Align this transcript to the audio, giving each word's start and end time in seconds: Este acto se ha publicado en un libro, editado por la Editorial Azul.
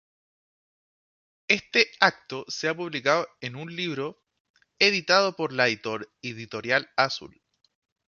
Este 1.47 1.91
acto 1.99 2.43
se 2.47 2.67
ha 2.67 2.75
publicado 2.75 3.27
en 3.39 3.55
un 3.55 3.75
libro, 3.75 4.19
editado 4.79 5.35
por 5.35 5.53
la 5.53 5.67
Editorial 5.67 6.89
Azul. 6.97 7.39